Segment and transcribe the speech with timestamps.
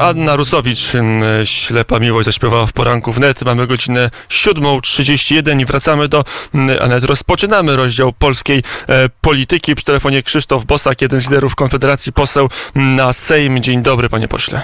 [0.00, 0.92] Anna Rusowicz,
[1.44, 3.44] ślepa miłość, zaśpiewała w poranku wnet.
[3.44, 6.24] Mamy godzinę 7.31 i wracamy do
[6.80, 7.04] Anet.
[7.04, 9.74] Rozpoczynamy rozdział polskiej e, polityki.
[9.74, 13.62] Przy telefonie Krzysztof Bosak, jeden z liderów Konfederacji, poseł na Sejm.
[13.62, 14.62] Dzień dobry, panie pośle.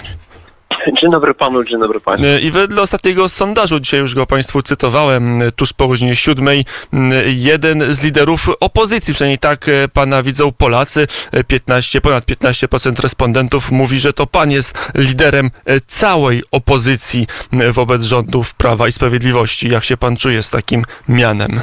[1.00, 2.28] Dzień dobry panu, dzień dobry państwu.
[2.28, 6.64] E, I wedle ostatniego sondażu, dzisiaj już go państwu cytowałem, e, tuż po godzinie siódmej,
[6.92, 13.70] m, jeden z liderów opozycji, przynajmniej tak pana widzą Polacy, e, 15, ponad 15% respondentów
[13.70, 15.50] mówi, że to pan jest liderem
[15.86, 17.26] całej opozycji
[17.72, 19.68] wobec rządów Prawa i Sprawiedliwości.
[19.68, 21.60] Jak się pan czuje z takim mianem?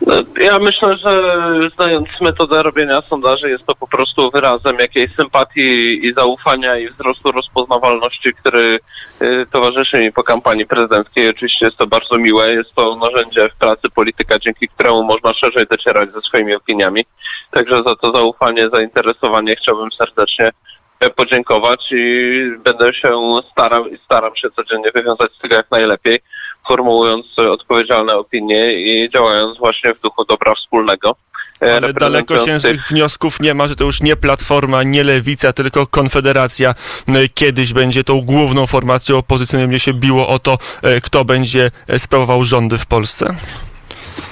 [0.00, 1.32] No, Ja myślę, że
[1.74, 7.32] znając metodę robienia sondaży jest to po prostu wyrazem jakiejś sympatii i zaufania i wzrostu
[7.32, 8.78] rozpoznawalności, który
[9.22, 11.28] y, towarzyszy mi po kampanii prezydenckiej.
[11.28, 15.66] Oczywiście jest to bardzo miłe, jest to narzędzie w pracy polityka, dzięki któremu można szerzej
[15.66, 17.04] docierać ze swoimi opiniami.
[17.50, 20.50] Także za to zaufanie, zainteresowanie chciałbym serdecznie
[21.16, 23.20] podziękować i będę się
[23.52, 26.20] starał i staram się codziennie wywiązać z tego jak najlepiej,
[26.68, 31.16] formułując odpowiedzialne opinie i działając właśnie w duchu dobra wspólnego.
[31.62, 35.86] E, Ale dalekosiężnych tych- wniosków nie ma, że to już nie Platforma, nie Lewica, tylko
[35.86, 36.74] Konfederacja
[37.08, 41.70] m, kiedyś będzie tą główną formacją opozycyjną, gdzie się biło o to, e, kto będzie
[41.88, 43.26] e, sprawował rządy w Polsce.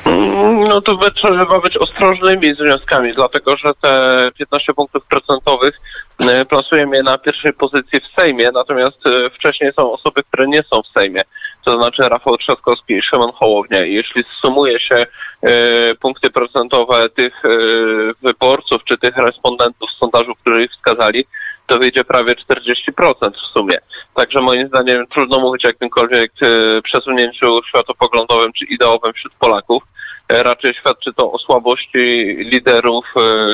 [0.05, 5.81] Mm, No to trzeba być ostrożnymi z wnioskami, dlatego że te 15 punktów procentowych
[6.49, 8.97] plasujemy je na pierwszej pozycji w Sejmie, natomiast
[9.35, 11.21] wcześniej są osoby, które nie są w Sejmie,
[11.65, 13.85] to znaczy Rafał Trzaskowski i Szymon Hołownia.
[13.85, 15.07] Jeśli sumuje się
[15.43, 17.49] e, punkty procentowe tych e,
[18.23, 21.25] wyborców czy tych respondentów z sondażu, których wskazali,
[21.67, 23.79] to wyjdzie prawie 40% w sumie.
[24.15, 29.83] Także moim zdaniem trudno mówić o jakimkolwiek e, przesunięciu światopoglądowym czy ideowym wśród Polaków.
[30.29, 31.99] Raczej świadczy to o słabości
[32.39, 33.05] liderów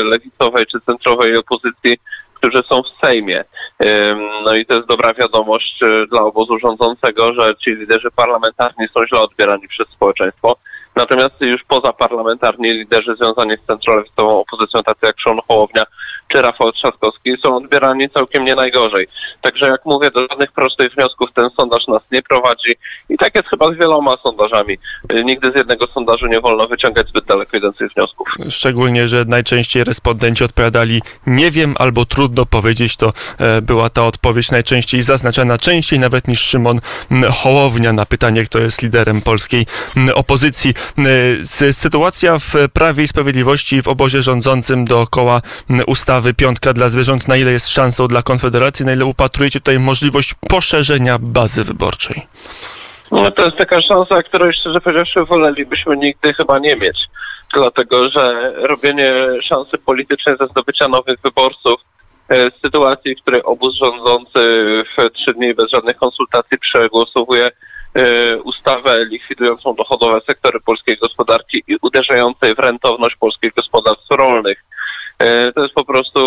[0.04, 1.98] lewicowej czy centrowej opozycji,
[2.40, 3.44] którzy są w Sejmie.
[4.44, 9.06] No i to jest dobra wiadomość e, dla obozu rządzącego, że ci liderzy parlamentarni są
[9.06, 10.56] źle odbierani przez społeczeństwo.
[10.96, 15.84] Natomiast już pozaparlamentarni liderzy związani z centrolewicową opozycją, tacy jak Szon Hołownia
[16.32, 19.08] czy Rafał Trzaskowski, są odbierani całkiem nie najgorzej.
[19.40, 22.74] Także jak mówię, do żadnych prostych wniosków ten sondaż nas nie prowadzi
[23.08, 24.78] i tak jest chyba z wieloma sondażami.
[25.24, 28.28] Nigdy z jednego sondażu nie wolno wyciągać zbyt daleko idących wniosków.
[28.50, 34.50] Szczególnie, że najczęściej respondenci odpowiadali nie wiem albo trudno powiedzieć, to e, była ta odpowiedź
[34.50, 36.80] najczęściej zaznaczana, częściej nawet niż Szymon
[37.42, 39.66] Hołownia na pytanie, kto jest liderem polskiej
[40.14, 40.74] opozycji.
[41.72, 45.82] Sytuacja w Prawie i Sprawiedliwości w obozie rządzącym dookoła m,
[46.20, 50.34] ustawy Piątka dla Zwierząt, na ile jest szansą dla Konfederacji, na ile upatrujecie tutaj możliwość
[50.48, 52.26] poszerzenia bazy wyborczej?
[53.10, 57.08] No to jest taka szansa, której szczerze powiedziawszy wolelibyśmy nigdy chyba nie mieć.
[57.54, 61.80] Dlatego, że robienie szansy politycznej ze zdobycia nowych wyborców
[62.28, 64.40] e, w sytuacji, w której obóz rządzący
[64.96, 67.50] w trzy dni bez żadnych konsultacji przegłosowuje
[67.94, 74.64] e, ustawę likwidującą dochodowe sektory polskiej gospodarki i uderzającej w rentowność polskich gospodarstw rolnych.
[75.20, 76.20] E, To jest po prostu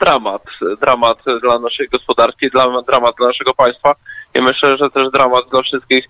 [0.00, 0.42] dramat.
[0.80, 2.86] Dramat dla naszej gospodarki, dramat
[3.16, 3.94] dla naszego państwa
[4.34, 6.08] i myślę, że też dramat dla wszystkich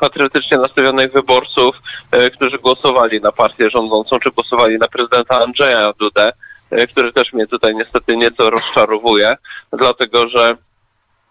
[0.00, 1.76] patriotycznie nastawionych wyborców,
[2.10, 6.32] e, którzy głosowali na partię rządzącą, czy głosowali na prezydenta Andrzeja Dudę,
[6.70, 9.36] e, który też mnie tutaj niestety nieco rozczarowuje,
[9.72, 10.56] dlatego że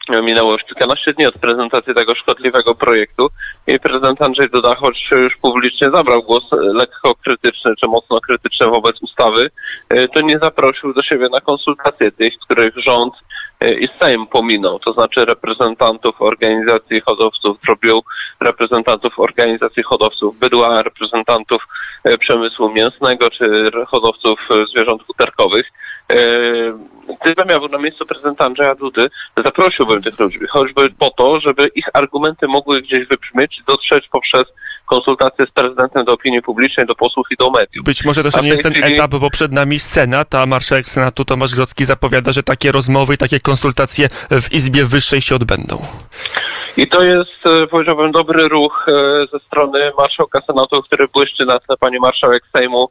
[0.09, 3.29] minęło już kilkanaście dni od prezentacji tego szkodliwego projektu
[3.67, 8.67] i prezydent Andrzej Duda, choć już publicznie zabrał głos e, lekko krytyczny czy mocno krytyczny
[8.67, 9.49] wobec ustawy,
[9.89, 13.13] e, to nie zaprosił do siebie na konsultacje tych, których rząd
[13.59, 18.01] e, i Sejm pominął, to znaczy reprezentantów organizacji hodowców drobiu,
[18.39, 21.67] reprezentantów organizacji hodowców bydła, reprezentantów
[22.19, 25.65] przemysłu mięsnego czy hodowców zwierząt futerkowych.
[26.09, 26.89] E,
[27.21, 29.09] Gdybym ja był na miejscu prezydenta Andrzeja Dudy,
[29.43, 34.43] zaprosiłbym tych ludzi, choćby po to, żeby ich argumenty mogły gdzieś wybrzmieć dotrzeć poprzez
[34.85, 37.85] konsultacje z prezydentem do opinii publicznej, do posłów i do mediów.
[37.85, 41.25] Być może to nie jest ten chwili- etap, bo przed nami Senat, a marszałek Senatu
[41.25, 45.81] Tomasz Grodzki zapowiada, że takie rozmowy i takie konsultacje w Izbie Wyższej się odbędą.
[46.77, 48.91] I to jest, e, powiedziałbym, dobry ruch e,
[49.33, 52.89] ze strony marszałka Senatu, który błyszczy na tle pani marszałek Sejmu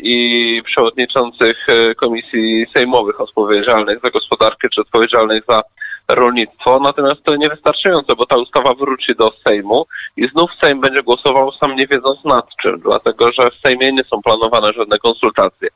[0.00, 5.62] i przewodniczących e, komisji sejmowych odpowiedzialnych za gospodarkę, czy odpowiedzialnych za
[6.08, 9.86] rolnictwo, natomiast to niewystarczające, bo ta ustawa wróci do Sejmu
[10.16, 14.04] i znów Sejm będzie głosował sam nie wiedząc nad czym, dlatego że w Sejmie nie
[14.04, 15.68] są planowane żadne konsultacje.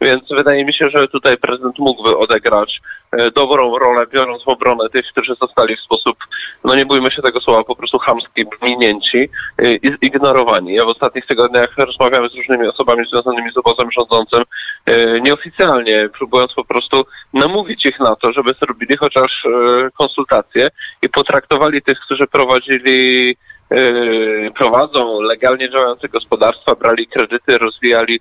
[0.00, 2.80] Więc wydaje mi się, że tutaj prezydent mógłby odegrać
[3.12, 6.16] e, dobrą rolę, biorąc w obronę tych, którzy zostali w sposób,
[6.64, 9.28] no nie bójmy się tego słowa, po prostu chamski, minięci
[9.58, 10.74] e, i zignorowani.
[10.74, 14.42] Ja w ostatnich tygodniach rozmawiałem z różnymi osobami związanymi z obozem rządzącym,
[14.86, 19.46] e, nieoficjalnie, próbując po prostu namówić ich na to, żeby zrobili chociaż
[19.98, 20.68] konsultacje
[21.02, 23.36] i potraktowali tych, którzy prowadzili
[24.54, 28.20] prowadzą legalnie działające gospodarstwa, brali kredyty, rozwijali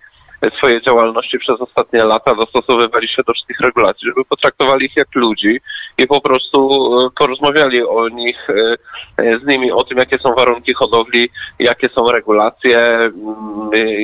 [0.58, 5.62] swojej działalności przez ostatnie lata dostosowywali się do wszystkich regulacji, żeby potraktowali ich jak ludzi
[5.98, 8.78] i po prostu e, porozmawiali o nich, e,
[9.18, 11.30] e, z nimi o tym, jakie są warunki hodowli,
[11.60, 13.14] jakie są regulacje mm,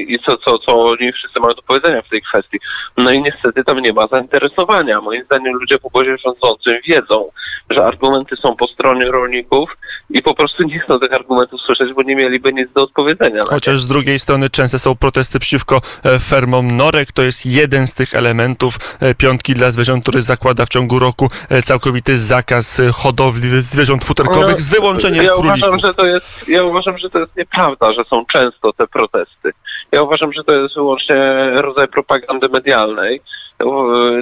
[0.08, 2.60] i co, co, co oni wszyscy mają do powiedzenia w tej kwestii.
[2.98, 5.02] No i niestety tam nie ma zainteresowania.
[5.02, 7.30] Moim zdaniem ludzie w obozie rządzącym wiedzą,
[7.74, 9.78] że argumenty są po stronie rolników
[10.10, 13.42] i po prostu nie chcą tych argumentów słyszeć, bo nie mieliby nic do odpowiedzenia.
[13.50, 15.82] Chociaż z drugiej strony często są protesty przeciwko
[16.20, 17.12] fermom norek.
[17.12, 21.28] To jest jeden z tych elementów e, piątki dla zwierząt, który zakłada w ciągu roku
[21.50, 25.58] e, całkowity zakaz e, hodowli zwierząt futerkowych z wyłączeniem ja królików.
[25.58, 29.52] Uważam, że to jest, ja uważam, że to jest nieprawda, że są często te protesty.
[29.92, 31.16] Ja uważam, że to jest wyłącznie
[31.56, 33.22] rodzaj propagandy medialnej.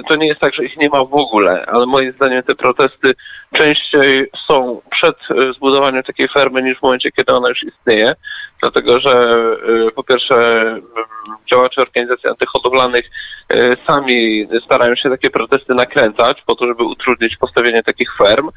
[0.08, 3.14] To nie jest tak, że ich nie ma w ogóle, ale moim zdaniem te protesty
[3.52, 5.16] częściej są przed
[5.54, 8.14] zbudowaniem takiej fermy niż w momencie, kiedy ona już istnieje,
[8.60, 9.36] dlatego że
[9.94, 10.64] po pierwsze
[11.50, 13.10] działacze organizacji antyhodowlanych e,
[13.86, 18.50] sami starają się takie protesty nakręcać po to, żeby utrudnić postawienie takich ferm.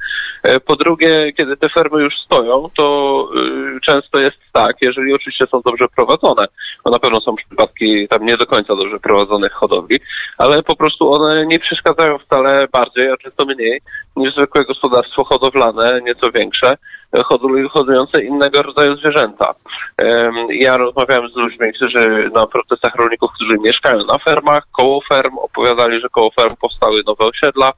[0.43, 3.29] E, po drugie, kiedy te fermy już stoją, to
[3.75, 6.45] e, często jest tak, jeżeli oczywiście są dobrze prowadzone,
[6.83, 9.99] bo na pewno są przypadki tam nie do końca dobrze prowadzonych hodowli,
[10.37, 13.81] ale po prostu one nie przeszkadzają wcale bardziej, a często mniej
[14.15, 16.77] niż zwykłe gospodarstwo hodowlane, nieco większe,
[17.69, 19.53] hodujące innego rodzaju zwierzęta.
[20.49, 26.01] Ja rozmawiałem z ludźmi, którzy na protestach rolników, którzy mieszkają na fermach, koło ferm, opowiadali,
[26.01, 27.73] że koło ferm powstały nowe osiedla.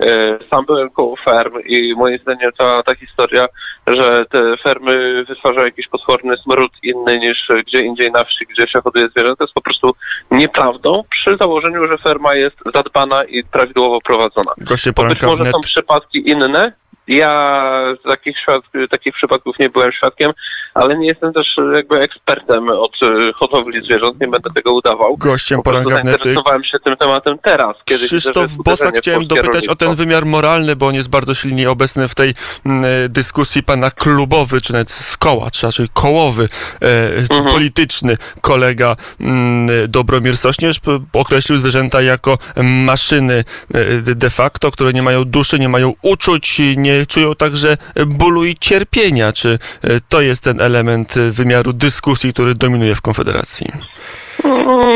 [0.00, 3.46] E, sam byłem koło ferm i moim zdaniem ta, ta historia,
[3.86, 8.80] że te fermy wytwarzają jakiś potworny smród inny niż gdzie indziej na wsi, gdzie się
[8.80, 9.94] hoduje zwierzęta, jest po prostu
[10.30, 14.52] nieprawdą przy założeniu, że ferma jest zadbana i prawidłowo prowadzona.
[14.58, 16.72] Goście Być może są przypadki inne,
[17.10, 18.36] ja takich,
[18.90, 20.32] takich przypadków nie byłem świadkiem,
[20.74, 25.16] ale nie jestem też jakby ekspertem od e, hodowli zwierząt, nie będę tego udawał.
[25.16, 27.76] Gościem poranka Zainteresowałem się tym tematem teraz.
[27.84, 29.72] Kiedy Krzysztof Bosak chciałem dopytać rolnictwo.
[29.72, 32.34] o ten wymiar moralny, bo on jest bardzo silnie obecny w tej
[32.66, 36.48] m, e, dyskusji pana klubowy, czy nawet z koła, czy raczej kołowy, e,
[37.28, 37.54] czy mhm.
[37.54, 40.80] polityczny kolega m, Dobromir Sośnierz
[41.12, 46.99] określił zwierzęta jako maszyny e, de facto, które nie mają duszy, nie mają uczuć, nie
[47.06, 47.76] czują także
[48.06, 49.32] bólu i cierpienia.
[49.32, 53.66] Czy e, to jest ten element wymiaru dyskusji, który dominuje w Konfederacji?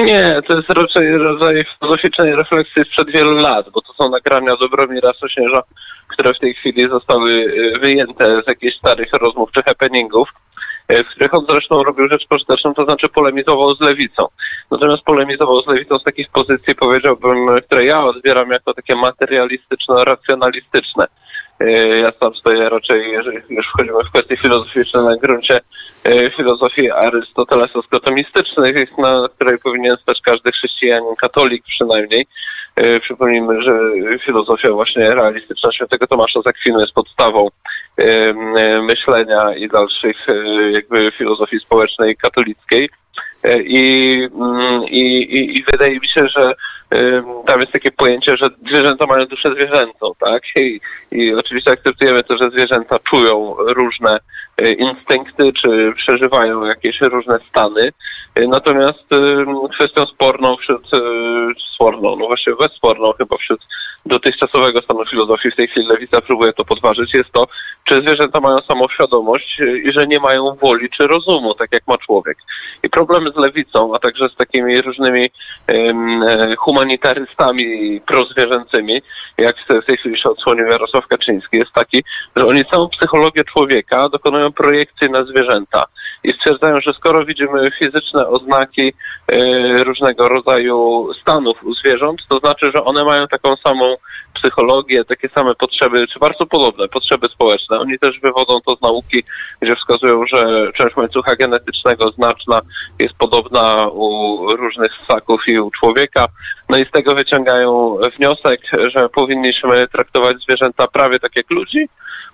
[0.05, 5.13] Nie, to jest raczej rodzaj filozoficznej refleksji sprzed wielu lat, bo to są nagrania Dobromira
[5.13, 5.63] Sośnierza,
[6.09, 10.29] które w tej chwili zostały e, wyjęte z jakichś starych rozmów czy happeningów,
[10.89, 14.27] e, w których on zresztą robił rzecz pożyteczną, to znaczy polemizował z lewicą.
[14.71, 21.07] Natomiast polemizował z lewicą z takich pozycji, powiedziałbym, które ja odbieram jako takie materialistyczno-racjonalistyczne.
[21.61, 25.61] E, ja sam stoję raczej, jeżeli już wchodzimy w kwestie filozoficzne na gruncie
[26.05, 32.27] e, filozofii arystotelesa-skotomistycznej, na której powinien stać każdy chrześcijanin, katolik przynajmniej.
[32.77, 33.79] E, przypomnijmy, że
[34.19, 37.49] filozofia właśnie realistyczna świętego Tomasza Zakwinu jest podstawą
[38.83, 40.27] myślenia i dalszych
[40.73, 42.89] jakby filozofii społecznej katolickiej.
[43.65, 46.55] I, mm, i, i, i wydaje mi się, że
[47.47, 50.43] tam jest takie pojęcie, że zwierzęta mają duszę zwierzęcą, tak?
[50.57, 50.81] I,
[51.11, 54.19] I, oczywiście akceptujemy to, że zwierzęta czują różne
[54.57, 57.93] e, instynkty, czy przeżywają jakieś różne stany.
[58.35, 59.05] E, natomiast
[59.73, 60.99] kwestią sporną wśród, e,
[61.75, 63.61] sporną, no właściwie bezsporną chyba wśród
[64.07, 67.47] dotychczasowego stanu filozofii, w tej chwili lewica próbuje to podważyć, jest to,
[67.85, 72.39] czy zwierzęta mają samoświadomość i że nie mają woli czy rozumu, tak jak ma człowiek.
[72.83, 75.31] I problem z lewicą, a także z takimi różnymi
[75.69, 76.23] um,
[76.57, 79.03] humanitarystami prozwierzęcymi,
[79.39, 82.05] jak w tej chwili się odsłonił Jarosław Kaczyński, jest taki,
[82.37, 85.85] że oni całą psychologię człowieka dokonują projekcji na zwierzęta
[86.25, 88.93] i stwierdzają, że skoro widzimy fizyczne oznaki
[89.29, 93.97] e, różnego rodzaju stanów u zwierząt, to znaczy, że one mają taką samą
[94.35, 97.79] psychologię, takie same potrzeby, czy bardzo podobne potrzeby społeczne.
[97.79, 99.23] Oni też wywodzą to z nauki,
[99.61, 102.61] gdzie wskazują, że część łańcucha genetycznego znaczna
[102.99, 106.27] jest podobna u różnych ssaków i u człowieka,
[106.69, 111.89] No i z tego wyciągają wniosek, że powinniśmy traktować zwierzęta prawie tak jak ludzi,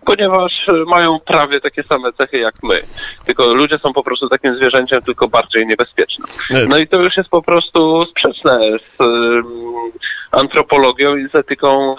[0.05, 2.83] ponieważ mają prawie takie same cechy jak my.
[3.27, 6.29] Tylko ludzie są po prostu takim zwierzęciem, tylko bardziej niebezpiecznym.
[6.69, 9.03] No i to już jest po prostu sprzeczne z
[10.31, 11.93] antropologią i z etyką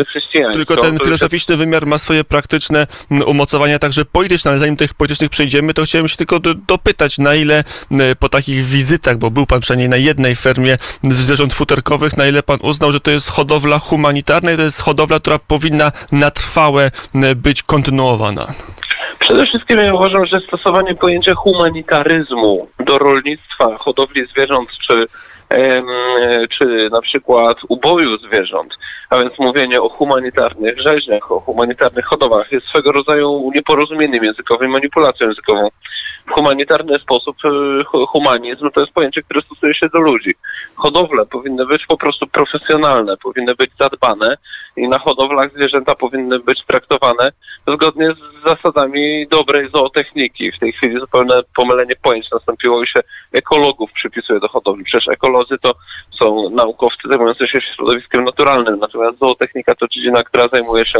[0.00, 0.56] e, chrześcijańską.
[0.56, 2.86] Tylko ten filozoficzny wymiar ma swoje praktyczne
[3.26, 7.18] umocowania także polityczne, ale zanim do tych politycznych przejdziemy, to chciałem się tylko do, dopytać,
[7.18, 7.64] na ile
[8.18, 12.58] po takich wizytach, bo był pan przynajmniej na jednej fermie zwierząt futerkowych, na ile pan
[12.62, 16.90] uznał, że to jest hodowla humanitarna i to jest hodowla, która powinna na trwałe
[17.36, 18.46] być kontynuowana?
[19.18, 25.06] Przede wszystkim ja uważam, że stosowanie pojęcia humanitaryzmu do rolnictwa, hodowli zwierząt czy
[26.50, 28.78] czy na przykład uboju zwierząt,
[29.10, 35.26] a więc mówienie o humanitarnych rzeźniach, o humanitarnych hodowach jest swego rodzaju nieporozumieniem językowym, manipulacją
[35.26, 35.68] językową.
[36.26, 40.34] W humanitarny sposób e, humanizm to jest pojęcie, które stosuje się do ludzi.
[40.74, 44.36] Hodowle powinny być po prostu profesjonalne, powinny być zadbane
[44.76, 47.32] i na hodowlach zwierzęta powinny być traktowane
[47.68, 50.52] zgodnie z zasadami dobrej zootechniki.
[50.52, 53.00] W tej chwili zupełne pomylenie pojęć nastąpiło i się
[53.32, 54.84] ekologów przypisuje do hodowli.
[54.84, 55.74] Przecież ekolodzy to
[56.10, 60.98] są naukowcy zajmujący się środowiskiem naturalnym, natomiast zootechnika to dziedzina, która zajmuje się,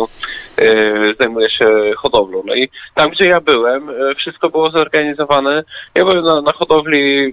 [0.58, 2.42] yy, zajmuje się hodowlą.
[2.46, 5.64] No i tam, gdzie ja byłem, yy, wszystko było zorganizowane.
[5.94, 7.24] Ja byłem na, na hodowli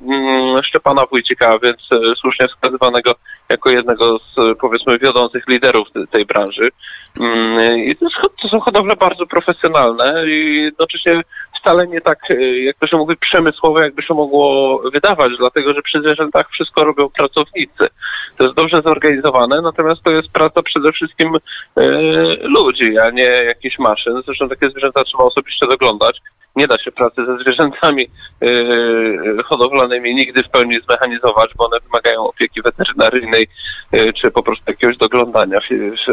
[0.55, 3.15] yy, Szczepana Wójcika, więc yy, słusznie wskazywanego
[3.49, 6.69] jako jednego z powiedzmy wiodących liderów tej branży.
[7.19, 11.21] Mm, I to, to, są hodowle bardzo profesjonalne i jednocześnie
[11.59, 15.81] wcale nie tak, y, jak to się mówi, przemysłowe, jakby się mogło wydawać, dlatego że
[15.81, 17.87] przy zwierzętach wszystko robią pracownicy.
[18.37, 21.41] To jest dobrze zorganizowane, natomiast to jest praca przede wszystkim y,
[22.41, 24.21] ludzi, a nie jakichś maszyn.
[24.25, 26.21] Zresztą takie zwierzęta trzeba osobiście doglądać
[26.57, 28.07] nie da się pracy ze zwierzętami
[28.41, 33.47] yy, hodowlanymi nigdy w pełni zmechanizować, bo one wymagają opieki weterynaryjnej
[33.91, 35.59] yy, czy po prostu jakiegoś doglądania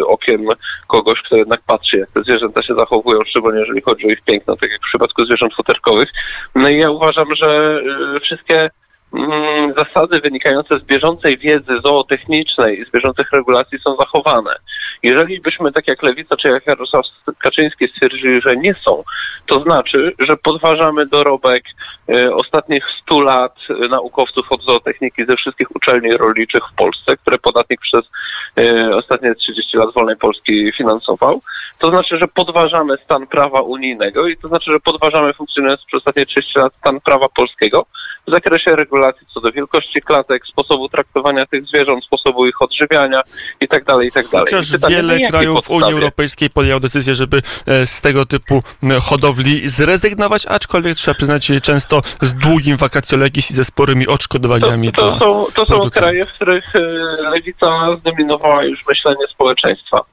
[0.07, 0.47] okiem
[0.87, 4.57] kogoś, kto jednak patrzy, jak te zwierzęta się zachowują, szczególnie jeżeli chodzi o ich piękno,
[4.57, 6.09] tak jak w przypadku zwierząt futerkowych.
[6.55, 8.71] No i ja uważam, że yy, wszystkie
[9.77, 14.57] zasady wynikające z bieżącej wiedzy zootechnicznej i z bieżących regulacji są zachowane.
[15.03, 17.07] Jeżeli byśmy, tak jak Lewica czy jak Jarosław
[17.39, 19.05] Kaczyński stwierdzili, że nie są,
[19.47, 21.65] to znaczy, że podważamy dorobek
[22.09, 27.39] y, ostatnich 100 lat y, naukowców od zootechniki ze wszystkich uczelni rolniczych w Polsce, które
[27.39, 28.05] podatnik przez
[28.59, 31.41] y, ostatnie 30 lat wolnej Polski finansował.
[31.79, 36.27] To znaczy, że podważamy stan prawa unijnego i to znaczy, że podważamy funkcjonujący przez ostatnie
[36.27, 37.87] 30 lat stan prawa polskiego
[38.29, 43.23] w zakresie regulacji co do wielkości klatek, sposobu traktowania tych zwierząt, sposobu ich odżywiania
[43.61, 43.85] itd.
[43.87, 44.29] Tak itd.
[44.31, 48.63] Tak Chociaż pytanie, wiele krajów Unii Europejskiej podjęło decyzję, żeby e, z tego typu
[49.03, 55.03] hodowli zrezygnować, aczkolwiek trzeba przyznać często z długim vacatio legis i ze sporymi odszkodowaniami to,
[55.03, 56.81] to, są, to są kraje, w których e,
[57.31, 60.05] lewica zdominowała już myślenie społeczeństwa.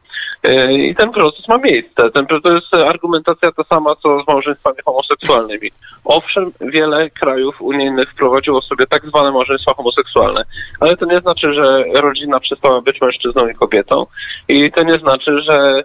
[0.43, 2.11] E, I ten proces ma miejsce.
[2.11, 5.71] Ten, to jest argumentacja ta sama, co z małżeństwami homoseksualnymi.
[6.05, 10.43] Owszem, wiele krajów unijnych wprowadziło sobie tak zwane małżeństwa homoseksualne,
[10.79, 14.05] ale to nie znaczy, że rodzina przestała być mężczyzną i kobietą
[14.47, 15.83] i to nie znaczy, że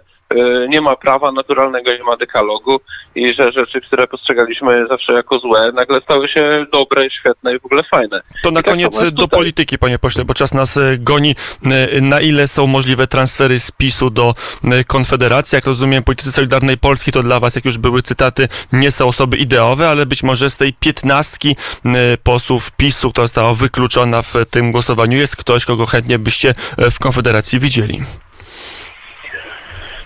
[0.69, 2.79] nie ma prawa naturalnego, nie ma dekalogu
[3.15, 7.65] i że rzeczy, które postrzegaliśmy zawsze jako złe, nagle stały się dobre, świetne i w
[7.65, 8.21] ogóle fajne.
[8.43, 11.35] To na tak koniec tak do polityki, panie pośle, bo czas nas y, goni.
[11.95, 14.33] Y, na ile są możliwe transfery z PiSu do
[14.87, 15.55] Konfederacji?
[15.55, 19.37] Jak rozumiem, politycy Solidarnej Polski to dla was, jak już były cytaty, nie są osoby
[19.37, 21.55] ideowe, ale być może z tej piętnastki
[22.23, 27.59] posłów PiSu, która została wykluczona w tym głosowaniu, jest ktoś, kogo chętnie byście w Konfederacji
[27.59, 27.99] widzieli.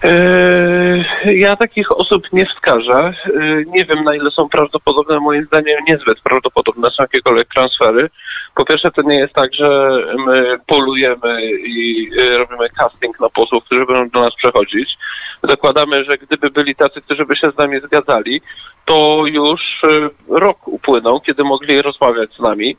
[0.03, 3.13] Yy, ja takich osób nie wskażę.
[3.25, 5.19] Yy, nie wiem, na ile są prawdopodobne.
[5.19, 8.09] Moim zdaniem niezbyt prawdopodobne są jakiekolwiek transfery.
[8.55, 9.91] Po pierwsze, to nie jest tak, że
[10.27, 14.97] my polujemy i yy, robimy casting na posłów, którzy będą do nas przechodzić.
[15.43, 18.41] Zakładamy, że gdyby byli tacy, którzy by się z nami zgadzali,
[18.85, 19.81] to już
[20.29, 22.77] rok upłynął, kiedy mogli rozmawiać z nami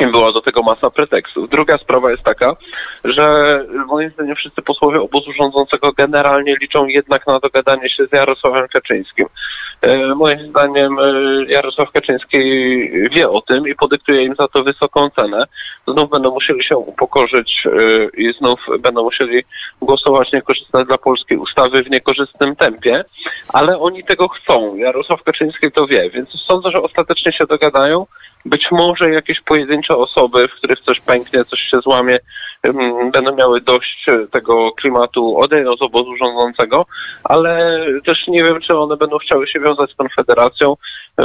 [0.00, 1.50] i była do tego masa pretekstów.
[1.50, 2.56] Druga sprawa jest taka,
[3.04, 8.68] że moim zdaniem wszyscy posłowie obozu rządzącego generalnie liczą jednak na dogadanie się z Jarosławem
[8.68, 9.26] Kaczyńskim.
[9.82, 11.12] E, moim zdaniem e,
[11.48, 12.38] Jarosław Kaczyński
[13.10, 15.44] wie o tym i podyktuje im za to wysoką cenę.
[15.88, 17.70] Znów będą musieli się upokorzyć e,
[18.16, 19.44] i znów będą musieli
[19.82, 23.04] głosować niekorzystne dla polskiej ustawy w niekorzystnym tempie,
[23.48, 24.76] ale oni tego chcą.
[24.76, 28.06] Jarosław Kaczyński to wie, więc sądzę, że ostatecznie się dogadają.
[28.46, 32.18] Być może jakieś pojedyncze osoby, w których coś pęknie, coś się złamie,
[33.12, 36.86] będą miały dość tego klimatu, odejdą z obozu rządzącego,
[37.24, 40.76] ale też nie wiem, czy one będą chciały się wiązać z Konfederacją.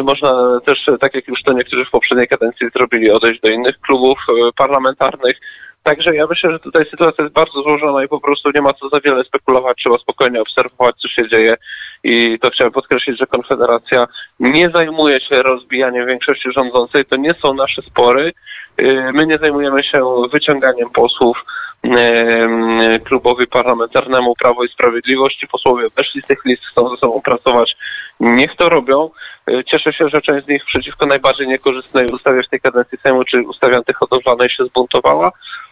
[0.03, 4.17] Można też, tak jak już to niektórzy w poprzedniej kadencji zrobili, odejść do innych klubów
[4.29, 5.37] e, parlamentarnych.
[5.83, 8.89] Także ja myślę, że tutaj sytuacja jest bardzo złożona i po prostu nie ma co
[8.89, 11.57] za wiele spekulować, trzeba spokojnie obserwować, co się dzieje
[12.03, 14.07] i to chciałem podkreślić, że Konfederacja
[14.39, 18.33] nie zajmuje się rozbijaniem większości rządzącej, to nie są nasze spory,
[18.81, 21.45] y, my nie zajmujemy się wyciąganiem posłów
[21.85, 21.89] y,
[22.99, 25.45] klubowi parlamentarnemu Prawo i Sprawiedliwość.
[25.51, 27.77] Posłowie weszli z tych list, chcą ze sobą pracować.
[28.21, 29.09] Niech to robią.
[29.49, 33.23] Y, Cieszę się, że część z nich przeciwko najbardziej niekorzystnej ustawie w tej kadencji Sejmu,
[33.23, 35.31] czyli ustawie antyhodowlanej się zbuntowała.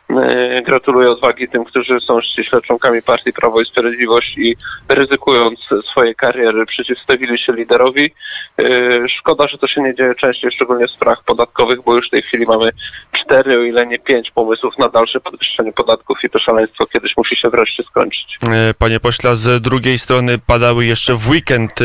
[0.10, 4.56] E, Gratuluję odwagi tym, którzy są ściśle członkami partii Prawo i Sprawiedliwość i
[4.88, 5.60] ryzykując
[5.92, 8.12] swoje kariery przeciwstawili się liderowi.
[8.60, 12.12] E, Szkoda, że to się nie dzieje częściej, szczególnie w sprawach podatkowych, bo już w
[12.12, 12.70] tej chwili mamy
[13.12, 17.36] cztery, o ile nie pięć pomysłów na dalsze podwyższenie podatków i to szaleństwo kiedyś musi
[17.36, 18.38] się wreszcie skończyć.
[18.50, 21.80] E, Panie pośle, z drugiej strony padały jeszcze w weekend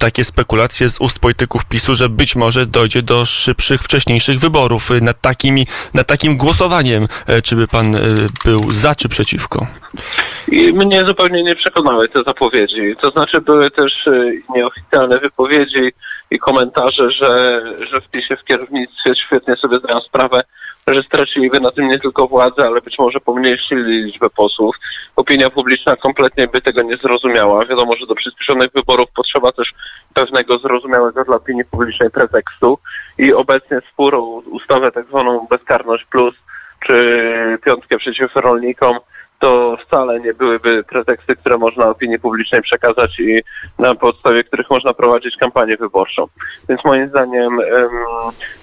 [0.00, 4.90] takie spekulacje z ust polityków PiSu, że być może dojdzie do szybszych, wcześniejszych wyborów.
[5.00, 7.98] Nad, takimi, nad takim głosowaniem, e, czy by pan y,
[8.44, 9.66] był za czy przeciwko?
[10.48, 12.96] I mnie zupełnie nie przekonały te zapowiedzi.
[13.00, 15.92] To znaczy były też e, nieoficjalne wypowiedzi
[16.30, 20.42] i komentarze, że, że w PiSie w kierownictwie świetnie sobie zdają sprawę,
[20.86, 24.76] że straciliby na tym nie tylko władzę, ale być może pomniejszyli liczbę posłów.
[25.16, 27.66] Opinia publiczna kompletnie by tego nie zrozumiała.
[27.66, 29.74] Wiadomo, że do przyspieszonych wyborów potrzeba też
[30.14, 32.78] pewnego zrozumiałego dla opinii publicznej pretekstu
[33.18, 36.34] i obecnie spór o ustawę tak zwaną bezkarność plus
[36.86, 38.98] czy piątkę przeciw rolnikom
[39.40, 43.42] to wcale nie byłyby preteksty, które można opinii publicznej przekazać i
[43.78, 46.26] na podstawie których można prowadzić kampanię wyborczą.
[46.68, 47.90] Więc moim zdaniem, em,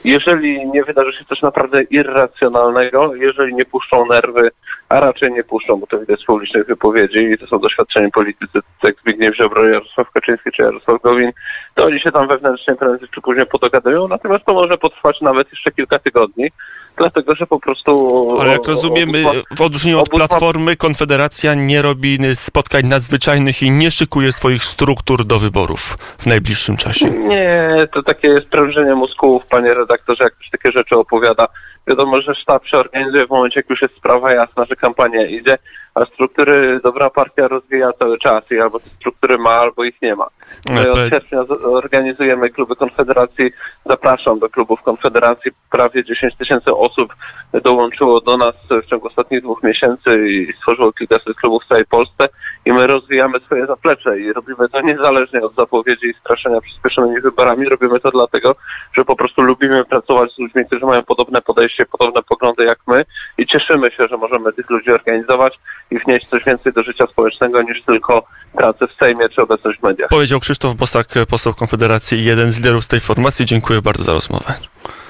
[0.04, 4.52] jeżeli nie wydarzy się coś naprawdę irracjonalnego, jeżeli nie puszczą nerwy,
[4.90, 8.60] a raczej nie puszczą, bo to widać z publicznych wypowiedzi i to są doświadczeni politycy,
[8.84, 11.32] jak Zbigniew Ziobro, Jarosław Kaczyński czy Jarosław Gowin,
[11.76, 15.72] to oni się tam wewnętrznie prędzej czy później podogadują, natomiast to może potrwać nawet jeszcze
[15.72, 16.52] kilka tygodni,
[16.98, 18.38] dlatego że po prostu...
[18.42, 20.20] Ale jak rozumiem, y, w odróżnieniu od obóz
[20.68, 26.78] Platformy, Konfederacja nie robi spotkań nadzwyczajnych i nie szykuje swoich struktur do wyborów w najbliższym
[26.78, 27.10] czasie.
[27.10, 31.48] Nie, to takie jest prężenie mózgów, panie redaktorze, jak ktoś takie rzeczy opowiada.
[31.88, 35.58] Wiadomo, że sztab się organizuje w momencie, jak już jest sprawa jasna, że kampania idzie,
[35.96, 40.16] a struktury dobra partia rozwija cały czas i albo te struktury ma, albo ich nie
[40.16, 40.28] ma.
[40.72, 43.52] My od Ale- sierpnia z- organizujemy kluby Konfederacji.
[43.86, 45.52] Zapraszam do klubów Konfederacji.
[45.72, 47.16] Prawie 10 tysięcy osób
[47.64, 52.30] dołączyło do nas w ciągu ostatnich dwóch miesięcy i stworzyło kilkaset klubów w całej Polsce
[52.66, 57.70] i my rozwijamy swoje zaplecze i robimy to niezależnie od zapowiedzi i straszenia przyspieszonymi wyborami.
[57.70, 58.56] Robimy to dlatego,
[58.94, 63.06] że po prostu lubimy pracować z ludźmi, którzy mają podobne podejście, podobne poglądy jak my
[63.38, 65.60] i cieszymy się, że możemy tych ludzi organizować
[65.92, 69.84] i wnieść coś więcej do życia społecznego niż tylko pracę w Sejmie czy obecność w
[69.84, 70.10] mediach.
[70.10, 73.46] Powiedział Krzysztof Bosak, poseł Konfederacji i jeden z liderów tej formacji.
[73.46, 74.54] Dziękuję bardzo za rozmowę.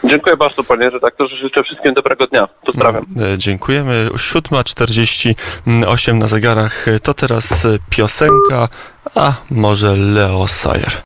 [0.04, 2.48] Dziękuję bardzo panie redaktorze, życzę wszystkim dobrego dnia.
[2.66, 3.06] Pozdrawiam.
[3.34, 4.10] E, Dziękujemy.
[4.14, 6.86] 7.48 na zegarach.
[7.04, 8.68] To teraz e, piosenka,
[9.16, 10.94] a może Leo Sayer.